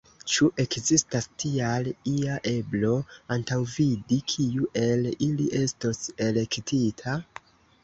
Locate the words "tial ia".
1.43-2.37